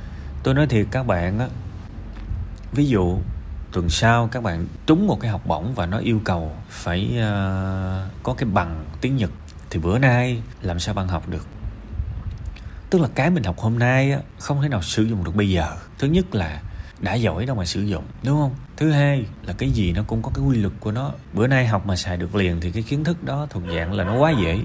tôi 0.45 0.53
nói 0.53 0.67
thiệt 0.67 0.87
các 0.91 1.07
bạn 1.07 1.39
á 1.39 1.47
ví 2.71 2.85
dụ 2.87 3.17
tuần 3.71 3.89
sau 3.89 4.27
các 4.31 4.43
bạn 4.43 4.67
trúng 4.85 5.07
một 5.07 5.19
cái 5.21 5.31
học 5.31 5.41
bổng 5.45 5.73
và 5.75 5.85
nó 5.85 5.97
yêu 5.97 6.21
cầu 6.23 6.55
phải 6.69 7.09
uh, 7.13 8.23
có 8.23 8.33
cái 8.37 8.49
bằng 8.53 8.85
tiếng 9.01 9.17
nhật 9.17 9.29
thì 9.69 9.79
bữa 9.79 9.99
nay 9.99 10.41
làm 10.61 10.79
sao 10.79 10.93
bạn 10.93 11.07
học 11.07 11.29
được? 11.29 11.47
Tức 12.89 13.01
là 13.01 13.07
cái 13.15 13.29
mình 13.29 13.43
học 13.43 13.59
hôm 13.59 13.79
nay 13.79 14.11
á, 14.11 14.19
không 14.39 14.61
thể 14.61 14.69
nào 14.69 14.81
sử 14.81 15.03
dụng 15.03 15.23
được 15.23 15.35
bây 15.35 15.49
giờ. 15.49 15.75
Thứ 15.99 16.07
nhất 16.07 16.35
là 16.35 16.61
đã 16.99 17.13
giỏi 17.13 17.45
đâu 17.45 17.55
mà 17.55 17.65
sử 17.65 17.81
dụng 17.81 18.03
đúng 18.23 18.37
không? 18.37 18.55
Thứ 18.77 18.91
hai 18.91 19.25
là 19.43 19.53
cái 19.53 19.69
gì 19.69 19.93
nó 19.93 20.03
cũng 20.07 20.21
có 20.21 20.31
cái 20.35 20.45
quy 20.45 20.57
luật 20.57 20.73
của 20.79 20.91
nó. 20.91 21.11
Bữa 21.33 21.47
nay 21.47 21.67
học 21.67 21.85
mà 21.85 21.95
xài 21.95 22.17
được 22.17 22.35
liền 22.35 22.61
thì 22.61 22.71
cái 22.71 22.83
kiến 22.83 23.03
thức 23.03 23.23
đó 23.23 23.47
thuộc 23.49 23.63
dạng 23.75 23.93
là 23.93 24.03
nó 24.03 24.17
quá 24.17 24.33
dễ 24.43 24.59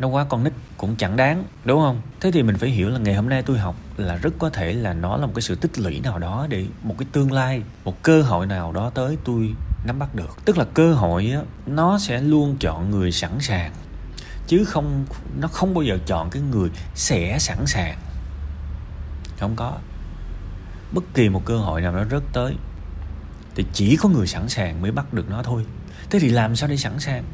nó 0.00 0.08
quá 0.08 0.24
con 0.24 0.44
nít, 0.44 0.52
cũng 0.76 0.96
chẳng 0.96 1.16
đáng, 1.16 1.44
đúng 1.64 1.80
không? 1.80 2.00
Thế 2.20 2.30
thì 2.30 2.42
mình 2.42 2.56
phải 2.56 2.70
hiểu 2.70 2.88
là 2.88 2.98
ngày 2.98 3.14
hôm 3.14 3.28
nay 3.28 3.42
tôi 3.42 3.58
học 3.58 3.76
là 3.96 4.16
rất 4.16 4.30
có 4.38 4.50
thể 4.50 4.72
là 4.72 4.92
nó 4.92 5.16
là 5.16 5.26
một 5.26 5.32
cái 5.34 5.42
sự 5.42 5.54
tích 5.54 5.78
lũy 5.78 6.00
nào 6.00 6.18
đó 6.18 6.46
để 6.50 6.66
một 6.82 6.94
cái 6.98 7.06
tương 7.12 7.32
lai, 7.32 7.62
một 7.84 8.02
cơ 8.02 8.22
hội 8.22 8.46
nào 8.46 8.72
đó 8.72 8.90
tới 8.90 9.18
tôi 9.24 9.54
nắm 9.84 9.98
bắt 9.98 10.14
được. 10.14 10.38
Tức 10.44 10.58
là 10.58 10.64
cơ 10.74 10.92
hội 10.92 11.30
á, 11.34 11.40
nó 11.66 11.98
sẽ 11.98 12.20
luôn 12.20 12.56
chọn 12.60 12.90
người 12.90 13.12
sẵn 13.12 13.40
sàng, 13.40 13.72
chứ 14.46 14.64
không, 14.64 15.04
nó 15.40 15.48
không 15.48 15.74
bao 15.74 15.82
giờ 15.82 15.98
chọn 16.06 16.30
cái 16.30 16.42
người 16.42 16.70
sẽ 16.94 17.38
sẵn 17.38 17.66
sàng. 17.66 17.98
Không 19.38 19.56
có. 19.56 19.72
Bất 20.92 21.04
kỳ 21.14 21.28
một 21.28 21.42
cơ 21.44 21.56
hội 21.56 21.80
nào 21.80 21.92
nó 21.92 22.04
rớt 22.10 22.22
tới, 22.32 22.54
thì 23.54 23.64
chỉ 23.72 23.96
có 23.96 24.08
người 24.08 24.26
sẵn 24.26 24.48
sàng 24.48 24.82
mới 24.82 24.90
bắt 24.90 25.14
được 25.14 25.30
nó 25.30 25.42
thôi. 25.42 25.64
Thế 26.10 26.18
thì 26.18 26.28
làm 26.28 26.56
sao 26.56 26.68
để 26.68 26.76
sẵn 26.76 26.98
sàng? 26.98 27.24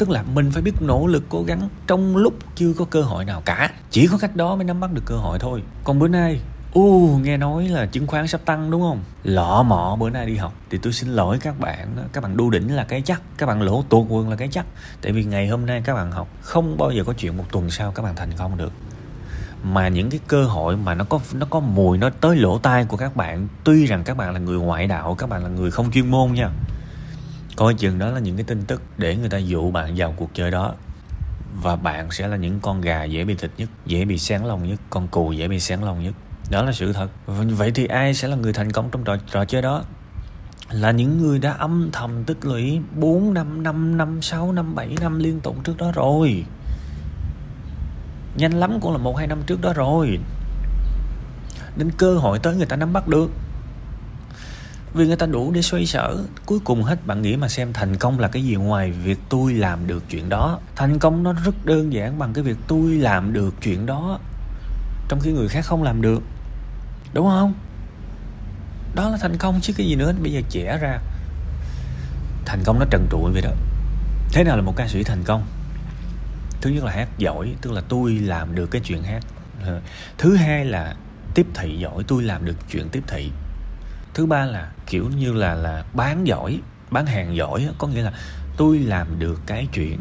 Tức 0.00 0.10
là 0.10 0.22
mình 0.22 0.50
phải 0.50 0.62
biết 0.62 0.82
nỗ 0.82 1.06
lực 1.06 1.22
cố 1.28 1.42
gắng 1.42 1.68
trong 1.86 2.16
lúc 2.16 2.34
chưa 2.54 2.72
có 2.78 2.84
cơ 2.84 3.02
hội 3.02 3.24
nào 3.24 3.42
cả. 3.44 3.70
Chỉ 3.90 4.06
có 4.06 4.18
cách 4.18 4.36
đó 4.36 4.56
mới 4.56 4.64
nắm 4.64 4.80
bắt 4.80 4.92
được 4.92 5.02
cơ 5.06 5.16
hội 5.16 5.38
thôi. 5.38 5.62
Còn 5.84 5.98
bữa 5.98 6.08
nay 6.08 6.40
u 6.72 6.82
uh, 6.82 7.20
nghe 7.20 7.36
nói 7.36 7.68
là 7.68 7.86
chứng 7.86 8.06
khoán 8.06 8.26
sắp 8.26 8.40
tăng 8.44 8.70
đúng 8.70 8.82
không? 8.82 9.02
Lọ 9.24 9.62
mọ 9.62 9.96
bữa 10.00 10.10
nay 10.10 10.26
đi 10.26 10.36
học. 10.36 10.52
Thì 10.70 10.78
tôi 10.82 10.92
xin 10.92 11.08
lỗi 11.10 11.38
các 11.40 11.60
bạn 11.60 12.08
các 12.12 12.22
bạn 12.22 12.36
đu 12.36 12.50
đỉnh 12.50 12.74
là 12.74 12.84
cái 12.84 13.02
chắc. 13.04 13.22
Các 13.38 13.46
bạn 13.46 13.62
lỗ 13.62 13.84
tuột 13.88 14.06
quần 14.08 14.28
là 14.28 14.36
cái 14.36 14.48
chắc. 14.52 14.66
Tại 15.02 15.12
vì 15.12 15.24
ngày 15.24 15.48
hôm 15.48 15.66
nay 15.66 15.82
các 15.84 15.94
bạn 15.94 16.12
học 16.12 16.28
không 16.40 16.76
bao 16.78 16.90
giờ 16.90 17.04
có 17.04 17.12
chuyện 17.12 17.36
một 17.36 17.44
tuần 17.52 17.70
sau 17.70 17.92
các 17.92 18.02
bạn 18.02 18.16
thành 18.16 18.32
công 18.38 18.56
được. 18.56 18.72
Mà 19.64 19.88
những 19.88 20.10
cái 20.10 20.20
cơ 20.26 20.44
hội 20.44 20.76
mà 20.76 20.94
nó 20.94 21.04
có 21.04 21.20
nó 21.32 21.46
có 21.50 21.60
mùi 21.60 21.98
nó 21.98 22.10
tới 22.10 22.36
lỗ 22.36 22.58
tai 22.58 22.84
của 22.84 22.96
các 22.96 23.16
bạn 23.16 23.48
tuy 23.64 23.86
rằng 23.86 24.04
các 24.04 24.16
bạn 24.16 24.32
là 24.32 24.38
người 24.38 24.58
ngoại 24.58 24.86
đạo 24.86 25.14
các 25.14 25.28
bạn 25.28 25.42
là 25.42 25.48
người 25.48 25.70
không 25.70 25.90
chuyên 25.90 26.10
môn 26.10 26.32
nha 26.32 26.50
coi 27.56 27.74
chừng 27.74 27.98
đó 27.98 28.10
là 28.10 28.20
những 28.20 28.36
cái 28.36 28.44
tin 28.44 28.64
tức 28.64 28.82
để 28.98 29.16
người 29.16 29.28
ta 29.28 29.38
dụ 29.38 29.70
bạn 29.70 29.94
vào 29.96 30.14
cuộc 30.16 30.30
chơi 30.34 30.50
đó. 30.50 30.74
Và 31.62 31.76
bạn 31.76 32.10
sẽ 32.10 32.28
là 32.28 32.36
những 32.36 32.60
con 32.60 32.80
gà 32.80 33.04
dễ 33.04 33.24
bị 33.24 33.34
thịt 33.34 33.50
nhất 33.56 33.68
dễ 33.86 34.04
bị 34.04 34.18
sáng 34.18 34.46
lòng 34.46 34.68
nhất 34.68 34.80
con 34.90 35.08
cù 35.08 35.32
dễ 35.32 35.48
bị 35.48 35.60
sáng 35.60 35.84
lòng 35.84 36.04
nhất. 36.04 36.14
Đó 36.50 36.62
là 36.62 36.72
sự 36.72 36.92
thật. 36.92 37.08
Vậy 37.26 37.70
thì 37.70 37.86
ai 37.86 38.14
sẽ 38.14 38.28
là 38.28 38.36
người 38.36 38.52
thành 38.52 38.72
công 38.72 38.90
trong 38.90 39.04
trò, 39.04 39.16
trò 39.32 39.44
chơi 39.44 39.62
đó? 39.62 39.82
Là 40.70 40.90
những 40.90 41.18
người 41.18 41.38
đã 41.38 41.52
âm 41.52 41.90
thầm 41.92 42.24
tích 42.24 42.38
lũy 42.42 42.80
4 42.96 43.34
năm, 43.34 43.62
5 43.62 43.96
năm, 43.96 44.22
6 44.22 44.52
năm, 44.52 44.74
7 44.74 44.96
năm 45.00 45.18
liên 45.18 45.40
tục 45.40 45.56
trước 45.64 45.76
đó 45.76 45.92
rồi. 45.94 46.44
Nhanh 48.36 48.52
lắm 48.52 48.78
cũng 48.80 48.92
là 48.92 48.98
một 48.98 49.16
hai 49.16 49.26
năm 49.26 49.38
trước 49.46 49.60
đó 49.60 49.72
rồi. 49.72 50.18
Nên 51.76 51.90
cơ 51.90 52.14
hội 52.14 52.38
tới 52.38 52.56
người 52.56 52.66
ta 52.66 52.76
nắm 52.76 52.92
bắt 52.92 53.08
được 53.08 53.30
vì 54.94 55.06
người 55.06 55.16
ta 55.16 55.26
đủ 55.26 55.52
để 55.52 55.62
xoay 55.62 55.86
sở. 55.86 56.24
Cuối 56.46 56.58
cùng 56.64 56.82
hết, 56.82 57.06
bạn 57.06 57.22
nghĩ 57.22 57.36
mà 57.36 57.48
xem 57.48 57.72
thành 57.72 57.96
công 57.96 58.18
là 58.18 58.28
cái 58.28 58.44
gì 58.44 58.54
ngoài 58.54 58.90
việc 58.90 59.18
tôi 59.28 59.54
làm 59.54 59.86
được 59.86 60.02
chuyện 60.10 60.28
đó. 60.28 60.58
Thành 60.76 60.98
công 60.98 61.22
nó 61.22 61.32
rất 61.32 61.66
đơn 61.66 61.92
giản 61.92 62.18
bằng 62.18 62.32
cái 62.32 62.44
việc 62.44 62.56
tôi 62.66 62.90
làm 62.90 63.32
được 63.32 63.54
chuyện 63.62 63.86
đó, 63.86 64.18
trong 65.08 65.20
khi 65.20 65.32
người 65.32 65.48
khác 65.48 65.64
không 65.64 65.82
làm 65.82 66.02
được. 66.02 66.22
Đúng 67.12 67.26
không? 67.26 67.54
Đó 68.94 69.08
là 69.08 69.18
thành 69.20 69.36
công 69.36 69.60
chứ 69.60 69.72
cái 69.76 69.86
gì 69.86 69.94
nữa, 69.94 70.12
bây 70.22 70.32
giờ 70.32 70.40
trẻ 70.50 70.78
ra. 70.80 70.98
Thành 72.44 72.60
công 72.64 72.78
nó 72.78 72.84
trần 72.90 73.06
trụi 73.10 73.32
vậy 73.32 73.42
đó. 73.42 73.50
Thế 74.32 74.44
nào 74.44 74.56
là 74.56 74.62
một 74.62 74.76
ca 74.76 74.88
sĩ 74.88 75.02
thành 75.02 75.22
công? 75.24 75.46
Thứ 76.60 76.70
nhất 76.70 76.84
là 76.84 76.92
hát 76.92 77.08
giỏi, 77.18 77.54
tức 77.62 77.72
là 77.72 77.80
tôi 77.88 78.12
làm 78.12 78.54
được 78.54 78.66
cái 78.66 78.82
chuyện 78.84 79.02
hát. 79.02 79.24
Ờ, 79.64 79.80
thứ 80.18 80.36
hai 80.36 80.64
là 80.64 80.94
tiếp 81.34 81.46
thị 81.54 81.78
giỏi, 81.78 82.04
tôi 82.08 82.22
làm 82.22 82.44
được 82.44 82.56
chuyện 82.70 82.88
tiếp 82.88 83.02
thị 83.06 83.30
thứ 84.14 84.26
ba 84.26 84.44
là, 84.46 84.70
kiểu 84.86 85.10
như 85.16 85.32
là 85.32 85.54
là 85.54 85.84
bán 85.94 86.26
giỏi, 86.26 86.60
bán 86.90 87.06
hàng 87.06 87.36
giỏi 87.36 87.68
có 87.78 87.86
nghĩa 87.86 88.02
là 88.02 88.12
tôi 88.56 88.78
làm 88.78 89.18
được 89.18 89.40
cái 89.46 89.66
chuyện 89.72 89.98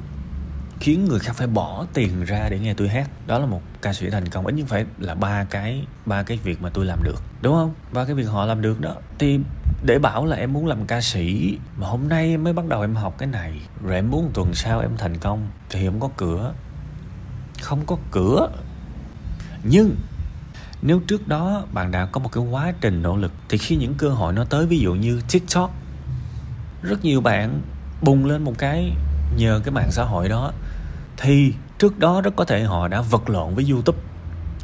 khiến 0.80 1.06
người 1.06 1.20
khác 1.20 1.36
phải 1.36 1.48
bỏ 1.48 1.86
tiền 1.94 2.26
ra 2.26 2.48
để 2.50 2.60
nghe 2.60 2.74
tôi 2.74 2.90
hát. 2.90 3.10
Đó 3.28 3.40
là 3.40 3.46
một 3.46 3.62
ca 3.82 3.94
sĩ 3.94 4.10
thành 4.10 4.30
công, 4.30 4.46
ít 4.46 4.54
nhất 4.54 4.66
phải 4.70 4.86
là 4.98 5.16
ba 5.16 5.44
cái 5.44 5.84
ba 6.06 6.24
cái 6.24 6.40
việc 6.44 6.62
mà 6.62 6.70
tôi 6.70 6.86
làm 6.86 7.04
được, 7.04 7.24
đúng 7.42 7.54
không? 7.54 7.74
Ba 7.94 8.06
cái 8.06 8.16
việc 8.16 8.24
họ 8.24 8.46
làm 8.46 8.62
được 8.62 8.82
đó. 8.82 8.96
Thì 9.20 9.40
để 9.84 10.00
bảo 10.00 10.26
là 10.26 10.36
em 10.36 10.54
muốn 10.54 10.68
làm 10.68 10.86
ca 10.86 11.02
sĩ, 11.02 11.58
mà 11.78 11.88
hôm 11.88 12.10
nay 12.10 12.30
em 12.30 12.44
mới 12.44 12.54
bắt 12.54 12.66
đầu 12.66 12.82
em 12.82 12.96
học 12.96 13.16
cái 13.18 13.28
này, 13.28 13.54
rồi 13.84 13.96
em 13.96 14.12
muốn 14.12 14.32
tuần 14.34 14.54
sau 14.54 14.80
em 14.80 14.92
thành 14.98 15.18
công, 15.18 15.48
thì 15.70 15.86
không 15.86 16.00
có 16.00 16.10
cửa. 16.18 16.54
Không 17.62 17.86
có 17.86 17.98
cửa. 18.12 18.50
Nhưng 19.64 19.96
nếu 20.82 21.02
trước 21.08 21.28
đó 21.28 21.64
bạn 21.74 21.92
đã 21.92 22.06
có 22.06 22.20
một 22.20 22.32
cái 22.32 22.44
quá 22.44 22.74
trình 22.82 23.02
nỗ 23.02 23.18
lực, 23.18 23.32
thì 23.50 23.58
khi 23.58 23.76
những 23.76 23.94
cơ 23.94 24.10
hội 24.10 24.34
nó 24.34 24.44
tới, 24.44 24.66
ví 24.66 24.80
dụ 24.80 24.94
như 24.94 25.22
tiktok, 25.32 25.72
rất 26.82 27.06
nhiều 27.06 27.22
bạn 27.22 27.62
bùng 28.02 28.26
lên 28.26 28.44
một 28.44 28.54
cái 28.58 28.94
nhờ 29.38 29.62
cái 29.64 29.72
mạng 29.72 29.92
xã 29.92 30.04
hội 30.04 30.30
đó, 30.30 30.52
thì 31.18 31.54
trước 31.80 32.00
đó 32.00 32.22
rất 32.22 32.36
có 32.36 32.46
thể 32.46 32.64
họ 32.64 32.88
đã 32.88 33.02
vật 33.02 33.30
lộn 33.30 33.56
với 33.56 33.66
youtube, 33.72 34.00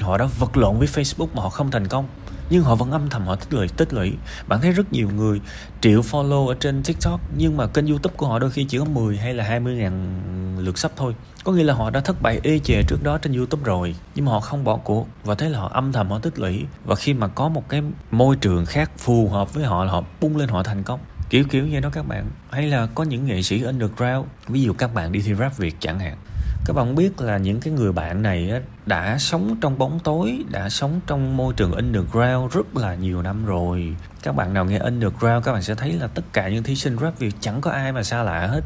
họ 0.01 0.17
đã 0.17 0.25
vật 0.39 0.57
lộn 0.57 0.77
với 0.77 0.87
facebook 0.87 1.27
mà 1.33 1.41
họ 1.41 1.49
không 1.49 1.71
thành 1.71 1.87
công 1.87 2.07
nhưng 2.49 2.63
họ 2.63 2.75
vẫn 2.75 2.91
âm 2.91 3.09
thầm, 3.09 3.25
họ 3.27 3.35
tích 3.35 3.53
lũy 3.53 3.67
tích 3.67 3.93
lũy. 3.93 4.13
Bạn 4.47 4.61
thấy 4.61 4.71
rất 4.71 4.93
nhiều 4.93 5.09
người 5.15 5.41
triệu 5.81 6.01
follow 6.01 6.47
ở 6.47 6.55
trên 6.59 6.83
tiktok, 6.83 7.21
nhưng 7.37 7.57
mà 7.57 7.67
kênh 7.67 7.87
youtube 7.87 8.15
của 8.17 8.27
họ 8.27 8.39
đôi 8.39 8.51
khi 8.51 8.63
chỉ 8.63 8.77
có 8.77 8.85
10 8.85 9.17
hay 9.17 9.33
là 9.33 9.43
20 9.43 9.75
ngàn 9.75 10.21
lượt 10.59 10.77
sắp 10.77 10.91
thôi. 10.95 11.15
Có 11.43 11.51
nghĩa 11.51 11.63
là 11.63 11.73
họ 11.73 11.89
đã 11.89 11.99
thất 11.99 12.21
bại 12.21 12.39
ê 12.43 12.59
chề 12.59 12.83
trước 12.87 13.03
đó 13.03 13.17
trên 13.17 13.33
youtube 13.33 13.63
rồi, 13.63 13.95
nhưng 14.15 14.25
mà 14.25 14.31
họ 14.31 14.39
không 14.39 14.63
bỏ 14.63 14.77
cuộc. 14.77 15.07
Và 15.23 15.35
thế 15.35 15.49
là 15.49 15.59
họ 15.59 15.69
âm 15.73 15.91
thầm, 15.91 16.09
họ 16.09 16.19
tích 16.19 16.39
lũy. 16.39 16.65
Và 16.85 16.95
khi 16.95 17.13
mà 17.13 17.27
có 17.27 17.49
một 17.49 17.69
cái 17.69 17.81
môi 18.11 18.35
trường 18.35 18.65
khác 18.65 18.91
phù 18.97 19.29
hợp 19.29 19.53
với 19.53 19.65
họ 19.65 19.83
là 19.83 19.91
họ 19.91 20.03
bung 20.21 20.37
lên 20.37 20.49
họ 20.49 20.63
thành 20.63 20.83
công. 20.83 20.99
Kiểu 21.29 21.43
kiểu 21.43 21.67
như 21.67 21.79
đó 21.79 21.89
các 21.93 22.07
bạn. 22.07 22.25
Hay 22.51 22.67
là 22.67 22.87
có 22.95 23.03
những 23.03 23.25
nghệ 23.25 23.41
sĩ 23.41 23.63
underground, 23.63 24.25
ví 24.47 24.61
dụ 24.61 24.73
các 24.73 24.93
bạn 24.93 25.11
đi 25.11 25.21
thi 25.21 25.33
rap 25.35 25.57
việt 25.57 25.75
chẳng 25.79 25.99
hạn 25.99 26.17
các 26.65 26.73
bạn 26.73 26.95
biết 26.95 27.21
là 27.21 27.37
những 27.37 27.59
cái 27.59 27.73
người 27.73 27.91
bạn 27.91 28.21
này 28.21 28.61
đã 28.85 29.17
sống 29.17 29.55
trong 29.61 29.77
bóng 29.77 29.99
tối, 29.99 30.43
đã 30.49 30.69
sống 30.69 30.99
trong 31.07 31.37
môi 31.37 31.53
trường 31.53 31.71
underground 31.71 32.53
rất 32.53 32.77
là 32.77 32.95
nhiều 32.95 33.21
năm 33.21 33.45
rồi. 33.45 33.95
Các 34.23 34.35
bạn 34.35 34.53
nào 34.53 34.65
nghe 34.65 34.77
underground, 34.77 35.45
các 35.45 35.53
bạn 35.53 35.61
sẽ 35.61 35.75
thấy 35.75 35.93
là 35.93 36.07
tất 36.07 36.21
cả 36.33 36.49
những 36.49 36.63
thí 36.63 36.75
sinh 36.75 36.97
rap 36.97 37.19
việt 37.19 37.35
chẳng 37.39 37.61
có 37.61 37.71
ai 37.71 37.91
mà 37.91 38.03
xa 38.03 38.23
lạ 38.23 38.47
hết. 38.47 38.61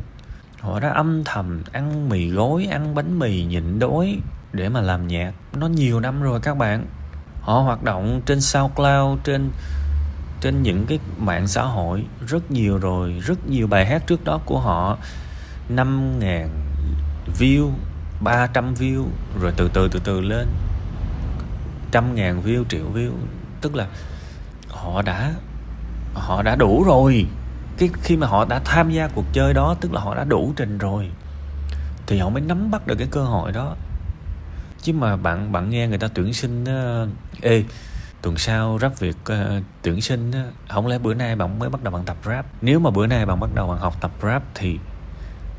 Họ 0.59 0.79
đã 0.79 0.89
âm 0.89 1.23
thầm 1.23 1.63
ăn 1.71 2.09
mì 2.09 2.29
gói, 2.29 2.67
ăn 2.71 2.95
bánh 2.95 3.19
mì 3.19 3.43
nhịn 3.43 3.79
đói 3.79 4.17
để 4.53 4.69
mà 4.69 4.81
làm 4.81 5.07
nhạc. 5.07 5.33
Nó 5.57 5.67
nhiều 5.67 5.99
năm 5.99 6.21
rồi 6.21 6.39
các 6.39 6.57
bạn. 6.57 6.85
Họ 7.41 7.59
hoạt 7.59 7.83
động 7.83 8.21
trên 8.25 8.41
SoundCloud, 8.41 9.19
trên 9.23 9.49
trên 10.41 10.63
những 10.63 10.85
cái 10.85 10.99
mạng 11.17 11.47
xã 11.47 11.61
hội 11.61 12.05
rất 12.27 12.51
nhiều 12.51 12.77
rồi. 12.77 13.21
Rất 13.25 13.47
nhiều 13.49 13.67
bài 13.67 13.85
hát 13.85 14.07
trước 14.07 14.23
đó 14.23 14.39
của 14.45 14.59
họ 14.59 14.97
5.000 15.69 16.47
view 17.39 17.71
300 18.21 18.73
view 18.73 19.05
rồi 19.41 19.53
từ 19.57 19.69
từ 19.73 19.87
từ 19.87 19.99
từ 20.03 20.21
lên. 20.21 20.47
Trăm 21.91 22.15
ngàn 22.15 22.41
view 22.43 22.63
triệu 22.69 22.85
view. 22.93 23.11
Tức 23.61 23.75
là 23.75 23.87
họ 24.69 25.01
đã 25.01 25.33
họ 26.13 26.41
đã 26.41 26.55
đủ 26.55 26.83
rồi. 26.83 27.25
Cái 27.77 27.89
khi 28.03 28.17
mà 28.17 28.27
họ 28.27 28.45
đã 28.45 28.59
tham 28.65 28.91
gia 28.91 29.07
cuộc 29.07 29.25
chơi 29.33 29.53
đó 29.53 29.75
tức 29.81 29.93
là 29.93 30.01
họ 30.01 30.15
đã 30.15 30.23
đủ 30.23 30.53
trình 30.55 30.77
rồi 30.77 31.09
thì 32.09 32.19
họ 32.19 32.29
mới 32.29 32.41
nắm 32.41 32.71
bắt 32.71 32.87
được 32.87 32.95
cái 32.95 33.07
cơ 33.11 33.23
hội 33.23 33.51
đó. 33.51 33.75
Chứ 34.81 34.93
mà 34.93 35.15
bạn 35.15 35.51
bạn 35.51 35.69
nghe 35.69 35.87
người 35.87 35.97
ta 35.97 36.07
tuyển 36.13 36.33
sinh 36.33 36.63
uh, 36.63 37.09
ê 37.41 37.63
tuần 38.21 38.37
sau 38.37 38.77
rap 38.81 38.99
việc 38.99 39.17
uh, 39.21 39.27
ờ, 39.27 39.61
tuyển 39.81 40.01
sinh 40.01 40.29
uh, 40.29 40.69
không 40.69 40.87
lẽ 40.87 40.97
bữa 40.97 41.13
nay 41.13 41.35
bạn 41.35 41.59
mới 41.59 41.69
bắt 41.69 41.83
đầu 41.83 41.93
bạn 41.93 42.03
tập 42.05 42.17
rap? 42.25 42.45
Nếu 42.61 42.79
mà 42.79 42.89
bữa 42.89 43.07
nay 43.07 43.25
bạn 43.25 43.39
bắt 43.39 43.49
đầu 43.55 43.67
bạn 43.67 43.79
học 43.79 44.01
tập 44.01 44.11
rap 44.23 44.43
thì 44.55 44.79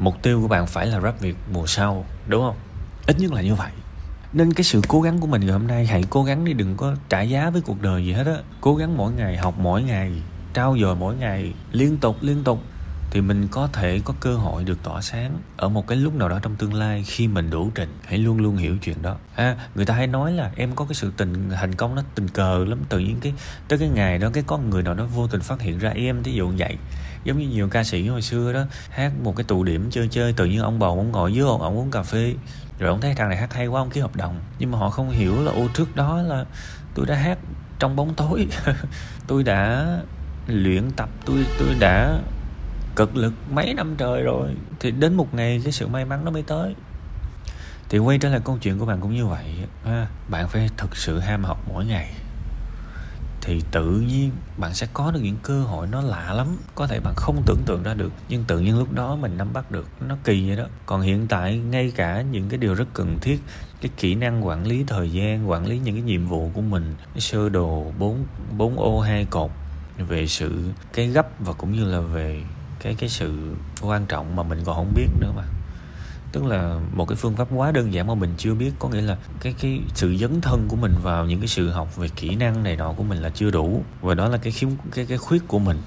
mục 0.01 0.23
tiêu 0.23 0.41
của 0.43 0.49
bạn 0.49 0.67
phải 0.67 0.87
là 0.87 1.01
rap 1.01 1.21
việt 1.21 1.37
mùa 1.53 1.67
sau 1.67 2.05
đúng 2.27 2.43
không? 2.43 2.57
Ít 3.07 3.17
nhất 3.19 3.33
là 3.33 3.43
như 3.43 3.55
vậy. 3.55 3.71
Nên 4.33 4.53
cái 4.53 4.65
sự 4.65 4.81
cố 4.89 5.01
gắng 5.01 5.21
của 5.21 5.27
mình 5.27 5.41
ngày 5.41 5.53
hôm 5.53 5.67
nay 5.67 5.87
hãy 5.87 6.05
cố 6.11 6.25
gắng 6.25 6.45
đi 6.45 6.53
đừng 6.53 6.77
có 6.77 6.95
trả 7.09 7.23
giá 7.23 7.51
với 7.51 7.61
cuộc 7.61 7.83
đời 7.83 8.05
gì 8.05 8.13
hết 8.13 8.27
á. 8.27 8.37
Cố 8.61 8.77
gắng 8.77 8.97
mỗi 8.97 9.13
ngày 9.13 9.37
học 9.37 9.55
mỗi 9.59 9.83
ngày 9.83 10.13
trao 10.55 10.77
dồi 10.81 10.97
mỗi 10.97 11.15
ngày 11.15 11.53
liên 11.73 11.97
tục 11.97 12.17
liên 12.21 12.45
tục 12.45 12.63
thì 13.11 13.21
mình 13.21 13.49
có 13.49 13.69
thể 13.73 14.01
có 14.05 14.15
cơ 14.21 14.37
hội 14.37 14.65
được 14.65 14.83
tỏa 14.83 15.01
sáng 15.01 15.39
ở 15.57 15.69
một 15.69 15.87
cái 15.87 15.99
lúc 15.99 16.15
nào 16.15 16.29
đó 16.29 16.39
trong 16.43 16.57
tương 16.57 16.75
lai 16.75 17.05
khi 17.07 17.29
mình 17.29 17.51
đủ 17.51 17.71
trình 17.75 17.99
hãy 18.05 18.19
luôn 18.19 18.39
luôn 18.41 18.57
hiểu 18.57 18.77
chuyện 18.83 19.03
đó. 19.03 19.17
À, 19.35 19.57
người 19.75 19.87
ta 19.87 19.95
hay 19.95 20.07
nói 20.07 20.33
là 20.33 20.51
em 20.57 20.75
có 20.75 20.85
cái 20.85 20.95
sự 20.95 21.13
tình 21.17 21.51
thành 21.51 21.75
công 21.75 21.95
nó 21.95 22.03
tình 22.15 22.29
cờ 22.29 22.65
lắm 22.65 22.79
tự 22.89 22.99
nhiên 22.99 23.17
cái 23.21 23.33
tới 23.69 23.79
cái 23.79 23.89
ngày 23.89 24.19
đó 24.19 24.31
cái 24.33 24.45
con 24.47 24.71
người 24.71 24.83
nào 24.83 24.95
đó 24.95 25.05
vô 25.15 25.27
tình 25.27 25.41
phát 25.41 25.61
hiện 25.61 25.79
ra 25.79 25.91
em 25.91 26.23
thí 26.23 26.33
dụ 26.33 26.53
vậy 26.59 26.77
giống 27.25 27.39
như 27.39 27.49
nhiều 27.49 27.69
ca 27.69 27.85
sĩ 27.85 28.07
hồi 28.07 28.23
xưa 28.23 28.53
đó 28.53 28.65
hát 28.91 29.13
một 29.23 29.37
cái 29.37 29.45
tụ 29.45 29.65
điểm 29.65 29.91
chơi 29.91 30.09
chơi 30.11 30.33
tự 30.33 30.45
nhiên 30.45 30.61
ông 30.61 30.79
bầu 30.79 30.97
ông 30.97 31.13
ngồi 31.13 31.35
dưới 31.35 31.47
ông, 31.47 31.63
ông 31.63 31.79
uống 31.79 31.91
cà 31.91 32.03
phê. 32.03 32.35
Rồi 32.79 32.91
ông 32.91 33.01
thấy 33.01 33.15
thằng 33.15 33.29
này 33.29 33.39
hát 33.39 33.55
hay 33.55 33.67
quá 33.67 33.81
ông 33.81 33.91
ký 33.91 34.01
hợp 34.01 34.17
đồng. 34.17 34.41
Nhưng 34.59 34.71
mà 34.71 34.79
họ 34.79 34.91
không 34.91 35.11
hiểu 35.11 35.43
là 35.43 35.53
ô 35.53 35.69
trước 35.75 35.97
đó 35.97 36.23
là 36.23 36.45
tôi 36.95 37.07
đã 37.07 37.15
hát 37.15 37.39
trong 37.79 37.97
bóng 37.97 38.15
tối. 38.15 38.47
Tôi 39.27 39.43
đã 39.43 39.87
luyện 40.47 40.91
tập 40.91 41.09
tôi 41.25 41.47
tôi 41.59 41.69
đã 41.81 42.19
cực 42.97 43.17
lực 43.17 43.33
mấy 43.51 43.75
năm 43.75 43.95
trời 43.99 44.23
rồi. 44.23 44.49
Thì 44.81 44.91
đến 44.91 45.15
một 45.15 45.35
ngày 45.35 45.61
cái 45.65 45.73
sự 45.73 45.87
may 45.87 46.05
mắn 46.05 46.25
nó 46.25 46.31
mới 46.31 46.43
tới. 46.43 46.75
Thì 47.89 47.99
quay 47.99 48.19
trở 48.19 48.29
lại 48.29 48.41
câu 48.45 48.59
chuyện 48.59 48.79
của 48.79 48.87
bạn 48.87 49.01
cũng 49.01 49.15
như 49.15 49.27
vậy 49.27 49.55
ha 49.85 50.07
bạn 50.29 50.49
phải 50.49 50.69
thực 50.77 50.97
sự 50.97 51.19
ham 51.19 51.45
học 51.45 51.59
mỗi 51.69 51.85
ngày 51.85 52.13
thì 53.51 53.63
tự 53.71 53.91
nhiên 53.91 54.31
bạn 54.57 54.75
sẽ 54.75 54.87
có 54.93 55.11
được 55.11 55.21
những 55.23 55.37
cơ 55.43 55.63
hội 55.63 55.87
nó 55.87 56.01
lạ 56.01 56.33
lắm. 56.33 56.47
Có 56.75 56.87
thể 56.87 57.01
bạn 57.01 57.15
không 57.17 57.43
tưởng 57.47 57.63
tượng 57.67 57.83
ra 57.83 57.95
được, 57.95 58.13
nhưng 58.29 58.45
tự 58.45 58.59
nhiên 58.59 58.79
lúc 58.79 58.93
đó 58.93 59.17
mình 59.17 59.37
nắm 59.37 59.53
bắt 59.53 59.71
được, 59.71 59.87
nó 60.01 60.17
kỳ 60.25 60.49
vậy 60.49 60.57
đó. 60.57 60.65
Còn 60.87 61.01
hiện 61.01 61.27
tại, 61.29 61.59
ngay 61.59 61.93
cả 61.97 62.23
những 62.23 62.49
cái 62.49 62.59
điều 62.59 62.75
rất 62.75 62.89
cần 62.95 63.19
thiết, 63.21 63.41
cái 63.81 63.91
kỹ 63.97 64.15
năng 64.15 64.47
quản 64.47 64.67
lý 64.67 64.85
thời 64.87 65.13
gian, 65.13 65.51
quản 65.51 65.67
lý 65.67 65.79
những 65.79 65.95
cái 65.95 66.03
nhiệm 66.03 66.27
vụ 66.27 66.51
của 66.55 66.61
mình, 66.61 66.95
cái 67.15 67.21
sơ 67.21 67.49
đồ, 67.49 67.93
bốn 67.99 68.25
bốn 68.57 68.79
ô, 68.79 69.01
hai 69.01 69.25
cột 69.25 69.51
về 69.99 70.27
sự 70.27 70.65
cái 70.93 71.07
gấp 71.07 71.27
và 71.41 71.53
cũng 71.53 71.73
như 71.73 71.85
là 71.85 72.01
về 72.01 72.43
cái 72.81 72.95
cái 72.95 73.09
sự 73.09 73.55
quan 73.83 74.07
trọng 74.07 74.37
mà 74.37 74.43
mình 74.43 74.59
còn 74.65 74.77
không 74.77 74.93
biết 74.95 75.09
nữa 75.21 75.33
mà 75.37 75.45
tức 76.33 76.45
là 76.45 76.81
một 76.93 77.09
cái 77.09 77.17
phương 77.17 77.37
pháp 77.37 77.49
quá 77.55 77.73
đơn 77.73 77.93
giản 77.93 78.07
mà 78.07 78.15
mình 78.15 78.35
chưa 78.39 78.55
biết. 78.55 78.73
Có 78.79 78.89
nghĩa 78.89 79.01
là 79.01 79.17
cái 79.41 79.55
cái 79.61 79.81
sự 79.95 80.17
dấn 80.17 80.41
thân 80.41 80.69
của 80.69 80.77
mình 80.77 80.95
vào 81.03 81.27
những 81.27 81.41
cái 81.41 81.49
sự 81.49 81.71
học 81.71 81.97
về 81.97 82.09
kỹ 82.09 82.37
năng 82.37 82.63
này 82.63 82.77
nọ 82.77 82.93
của 82.93 83.03
mình 83.03 83.19
là 83.19 83.31
chưa 83.31 83.51
đủ. 83.51 83.85
Và 84.01 84.15
đó 84.15 84.29
là 84.29 84.39
cái 84.39 84.53
khiếm, 84.53 84.69
cái 84.95 85.07
cái 85.07 85.19
khuyết 85.19 85.49
của 85.49 85.59
mình. 85.59 85.79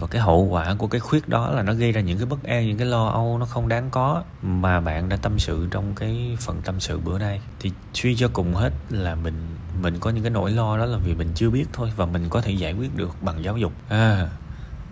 Và 0.00 0.06
cái 0.06 0.22
hậu 0.22 0.42
quả 0.42 0.74
của 0.78 0.86
cái 0.86 1.00
khuyết 1.00 1.28
đó 1.28 1.50
là 1.50 1.62
nó 1.62 1.72
gây 1.72 1.92
ra 1.92 2.00
những 2.00 2.18
cái 2.18 2.26
bất 2.26 2.42
an, 2.42 2.66
những 2.66 2.78
cái 2.78 2.86
lo 2.86 3.08
âu 3.08 3.38
nó 3.38 3.46
không 3.46 3.68
đáng 3.68 3.88
có 3.90 4.22
mà 4.42 4.80
bạn 4.80 5.08
đã 5.08 5.16
tâm 5.16 5.38
sự 5.38 5.68
trong 5.70 5.94
cái 5.94 6.36
phần 6.40 6.60
tâm 6.64 6.80
sự 6.80 6.98
bữa 6.98 7.18
nay. 7.18 7.40
Thì 7.60 7.72
suy 7.94 8.16
cho 8.16 8.28
cùng 8.32 8.54
hết 8.54 8.72
là 8.90 9.14
mình 9.14 9.34
mình 9.82 9.98
có 10.00 10.10
những 10.10 10.22
cái 10.22 10.30
nỗi 10.30 10.50
lo 10.50 10.78
đó 10.78 10.84
là 10.84 10.98
vì 10.98 11.14
mình 11.14 11.28
chưa 11.34 11.50
biết 11.50 11.64
thôi 11.72 11.92
và 11.96 12.06
mình 12.06 12.28
có 12.28 12.40
thể 12.40 12.52
giải 12.52 12.72
quyết 12.72 12.96
được 12.96 13.22
bằng 13.22 13.44
giáo 13.44 13.56
dục. 13.56 13.72
À 13.88 14.28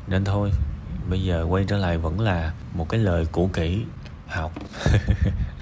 nên 0.09 0.25
thôi, 0.25 0.51
bây 1.11 1.23
giờ 1.23 1.47
quay 1.49 1.65
trở 1.69 1.77
lại 1.77 1.99
vẫn 1.99 2.21
là 2.21 2.53
một 2.75 2.89
cái 2.89 3.01
lời 3.01 3.27
cũ 3.33 3.51
kỹ 3.53 3.85
học 4.29 4.53